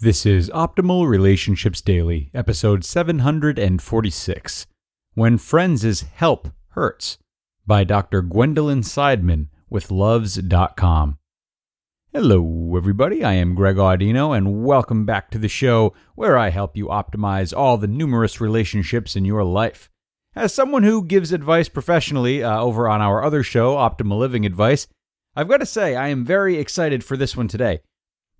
[0.00, 4.66] This is Optimal Relationships Daily, episode 746
[5.14, 7.18] When Friends' Help Hurts
[7.64, 8.20] by Dr.
[8.20, 11.18] Gwendolyn Seidman with Luvze.com.
[12.12, 13.22] Hello, everybody.
[13.22, 17.56] I am Greg Audino, and welcome back to the show where I help you optimize
[17.56, 19.90] all the numerous relationships in your life.
[20.34, 24.88] As someone who gives advice professionally uh, over on our other show, Optimal Living Advice,
[25.36, 27.80] I've got to say I am very excited for this one today.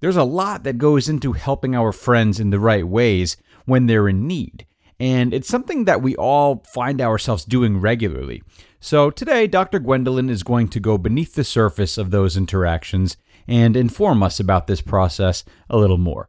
[0.04, 4.06] There's a lot that goes into helping our friends in the right ways when they're
[4.06, 4.66] in need,
[5.00, 8.42] and it's something that we all find ourselves doing regularly.
[8.80, 9.78] So today, Dr.
[9.78, 13.16] Gwendolyn is going to go beneath the surface of those interactions
[13.48, 16.28] and inform us about this process a little more.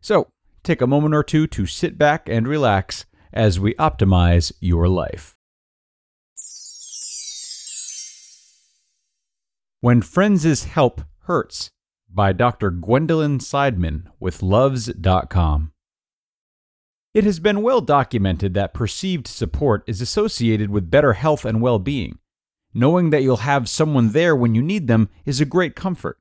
[0.00, 0.28] So
[0.62, 5.34] take a moment or two to sit back and relax as we optimize your life.
[9.80, 11.72] When Friends' Help Hurts
[12.16, 12.70] by Dr.
[12.70, 15.72] Gwendolyn Seidman with Luvze.com.
[17.12, 21.78] It has been well documented that perceived support is associated with better health and well
[21.78, 22.18] being.
[22.72, 26.18] Knowing that you'll have someone there when you need them is a great comfort.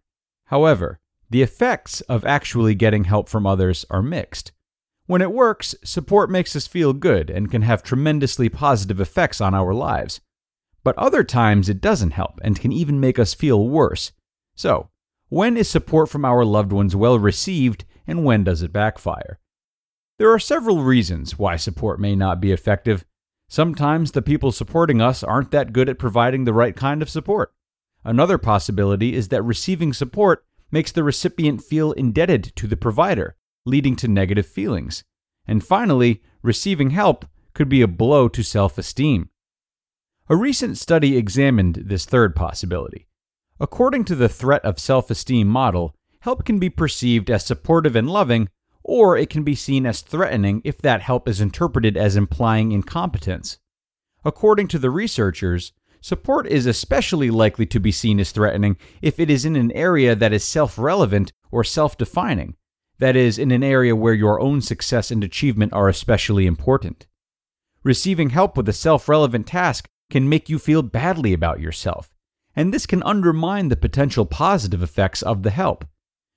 [0.47, 4.51] However, the effects of actually getting help from others are mixed.
[5.05, 9.53] When it works, support makes us feel good and can have tremendously positive effects on
[9.53, 10.19] our lives.
[10.83, 14.11] But other times it doesn't help and can even make us feel worse.
[14.55, 14.89] So,
[15.35, 19.37] when is support from our loved ones well received, and when does it backfire?
[20.17, 23.03] There are several reasons why support may not be effective.
[23.49, 27.53] Sometimes the people supporting us aren't that good at providing the right kind of support.
[28.05, 33.35] Another possibility is that receiving support makes the recipient feel indebted to the provider,
[33.65, 35.03] leading to negative feelings.
[35.45, 39.29] And finally, receiving help could be a blow to self esteem.
[40.29, 43.09] A recent study examined this third possibility.
[43.57, 48.09] According to the threat of self esteem model, help can be perceived as supportive and
[48.09, 48.49] loving,
[48.83, 53.57] or it can be seen as threatening if that help is interpreted as implying incompetence.
[54.25, 55.71] According to the researchers,
[56.01, 60.15] support is especially likely to be seen as threatening if it is in an area
[60.15, 62.57] that is self relevant or self defining,
[62.99, 67.07] that is, in an area where your own success and achievement are especially important.
[67.83, 72.14] Receiving help with a self relevant task can make you feel badly about yourself
[72.55, 75.85] and this can undermine the potential positive effects of the help.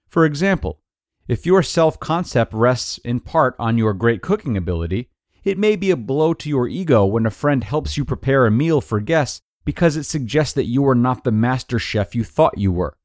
[0.08, 0.80] For example,
[1.28, 5.10] if your self concept rests in part on your great cooking ability,
[5.44, 8.50] it may be a blow to your ego when a friend helps you prepare a
[8.50, 12.58] meal for guests because it suggests that you are not the master chef you thought
[12.58, 12.96] you were.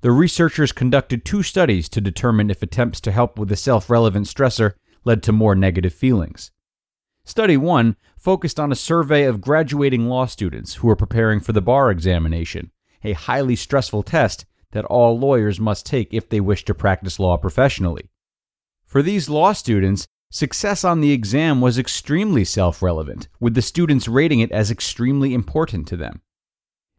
[0.00, 4.26] The researchers conducted two studies to determine if attempts to help with a self relevant
[4.26, 4.72] stressor
[5.04, 6.50] led to more negative feelings.
[7.24, 11.62] Study 1 focused on a survey of graduating law students who were preparing for the
[11.62, 12.70] bar examination,
[13.04, 17.36] a highly stressful test that all lawyers must take if they wish to practice law
[17.36, 18.10] professionally.
[18.84, 24.08] For these law students, success on the exam was extremely self relevant, with the students
[24.08, 26.22] rating it as extremely important to them.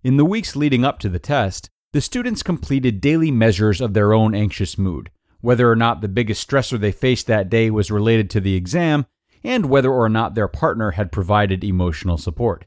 [0.04, 4.14] In the weeks leading up to the test, the students completed daily measures of their
[4.14, 5.12] own anxious mood,
[5.42, 9.06] whether or not the biggest stressor they faced that day was related to the exam
[9.44, 12.66] and whether or not their partner had provided emotional support.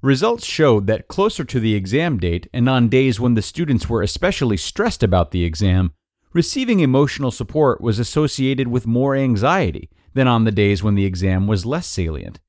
[0.00, 4.02] Results showed that closer to the exam date and on days when the students were
[4.02, 5.92] especially stressed about the exam,
[6.32, 11.46] receiving emotional support was associated with more anxiety than on the days when the exam
[11.46, 12.40] was less salient.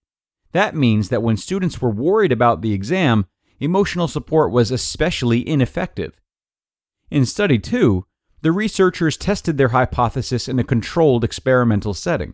[0.52, 3.28] That means that when students were worried about the exam,
[3.60, 6.20] emotional support was especially ineffective.
[7.12, 8.06] In study 2,
[8.42, 12.34] the researchers tested their hypothesis in a controlled experimental setting.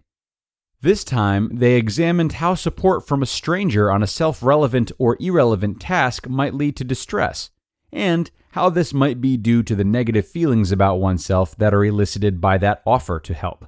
[0.81, 5.81] This time, they examined how support from a stranger on a self relevant or irrelevant
[5.81, 7.49] task might lead to distress,
[7.91, 12.39] and how this might be due to the negative feelings about oneself that are elicited
[12.39, 13.67] by that offer to help.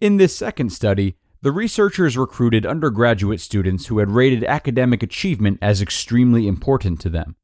[0.00, 5.80] In this second study, the researchers recruited undergraduate students who had rated academic achievement as
[5.80, 7.36] extremely important to them.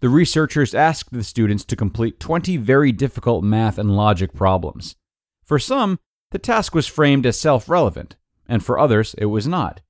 [0.00, 4.96] The researchers asked the students to complete 20 very difficult math and logic problems.
[5.44, 6.00] For some,
[6.36, 8.14] the task was framed as self relevant,
[8.46, 9.80] and for others it was not.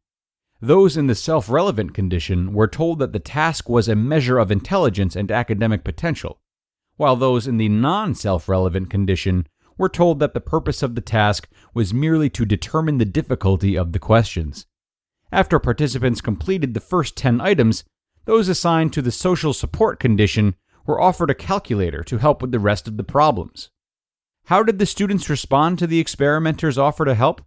[0.60, 4.52] Those in the self relevant condition were told that the task was a measure of
[4.52, 6.38] intelligence and academic potential,
[6.98, 11.00] while those in the non self relevant condition were told that the purpose of the
[11.00, 14.66] task was merely to determine the difficulty of the questions.
[15.32, 17.82] After participants completed the first 10 items,
[18.24, 20.54] those assigned to the social support condition
[20.86, 23.70] were offered a calculator to help with the rest of the problems.
[24.46, 27.42] How did the students respond to the experimenter's offer to help?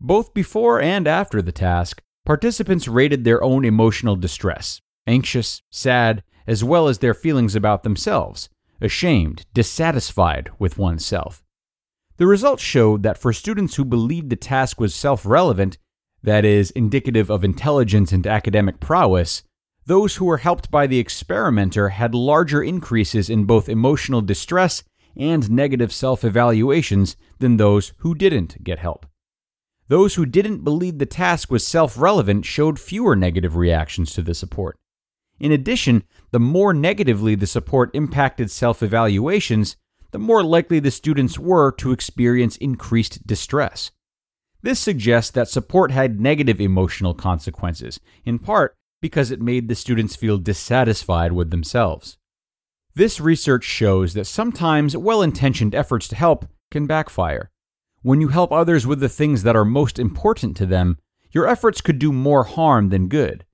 [0.00, 6.62] Both before and after the task, participants rated their own emotional distress anxious, sad, as
[6.62, 8.48] well as their feelings about themselves
[8.80, 11.42] ashamed, dissatisfied with oneself.
[12.16, 15.78] The results showed that for students who believed the task was self relevant,
[16.22, 19.42] that is, indicative of intelligence and academic prowess,
[19.86, 24.84] those who were helped by the experimenter had larger increases in both emotional distress
[25.20, 29.06] and negative self evaluations than those who didn't get help.
[29.86, 34.34] Those who didn't believe the task was self relevant showed fewer negative reactions to the
[34.34, 34.78] support.
[35.38, 39.76] In addition, the more negatively the support impacted self evaluations,
[40.10, 43.90] the more likely the students were to experience increased distress.
[44.62, 50.16] This suggests that support had negative emotional consequences, in part because it made the students
[50.16, 52.18] feel dissatisfied with themselves.
[53.00, 57.50] This research shows that sometimes well intentioned efforts to help can backfire.
[58.02, 60.98] When you help others with the things that are most important to them,
[61.32, 63.46] your efforts could do more harm than good.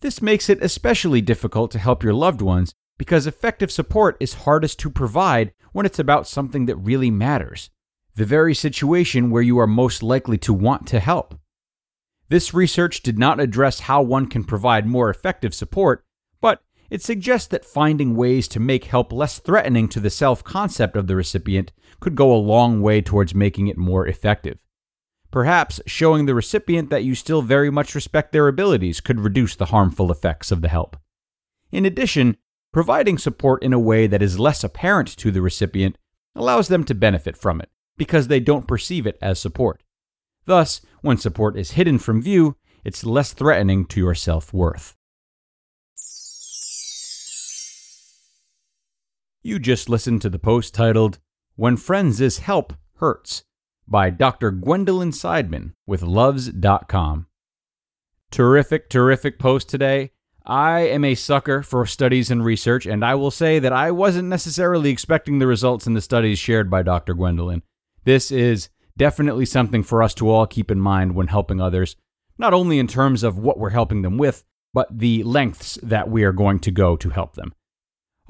[0.00, 4.80] This makes it especially difficult to help your loved ones because effective support is hardest
[4.80, 7.70] to provide when it's about something that really matters,
[8.16, 11.38] the very situation where you are most likely to want to help.
[12.28, 16.04] This research did not address how one can provide more effective support,
[16.90, 21.06] it suggests that finding ways to make help less threatening to the self concept of
[21.06, 24.58] the recipient could go a long way towards making it more effective.
[25.30, 29.66] Perhaps showing the recipient that you still very much respect their abilities could reduce the
[29.66, 30.96] harmful effects of the help.
[31.70, 32.36] In addition,
[32.72, 35.96] providing support in a way that is less apparent to the recipient
[36.34, 39.82] allows them to benefit from it because they don't perceive it as support.
[40.46, 44.96] Thus, when support is hidden from view, it's less threatening to your self worth.
[49.42, 51.18] You just listened to the post titled,
[51.56, 53.44] When Friends is Help Hurts
[53.88, 54.50] by Dr.
[54.50, 57.26] Gwendolyn Seidman with Luvze.com.
[58.30, 60.10] Terrific, terrific post today.
[60.44, 64.28] I am a sucker for studies and research, and I will say that I wasn't
[64.28, 67.14] necessarily expecting the results in the studies shared by Dr.
[67.14, 67.62] Gwendolyn.
[68.04, 71.96] This is definitely something for us to all keep in mind when helping others,
[72.36, 74.44] not only in terms of what we're helping them with,
[74.74, 77.54] but the lengths that we are going to go to help them.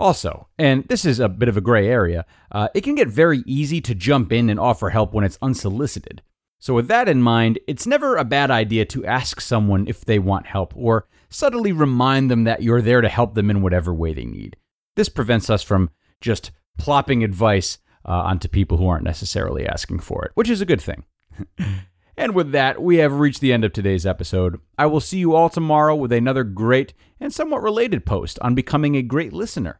[0.01, 3.43] Also, and this is a bit of a gray area, uh, it can get very
[3.45, 6.23] easy to jump in and offer help when it's unsolicited.
[6.59, 10.19] So, with that in mind, it's never a bad idea to ask someone if they
[10.19, 14.15] want help or subtly remind them that you're there to help them in whatever way
[14.15, 14.57] they need.
[14.97, 15.91] This prevents us from
[16.23, 17.77] just plopping advice
[18.07, 21.05] uh, onto people who aren't necessarily asking for it, which is a good thing.
[22.17, 24.61] and with that, we have reached the end of today's episode.
[24.79, 28.97] I will see you all tomorrow with another great and somewhat related post on becoming
[28.97, 29.80] a great listener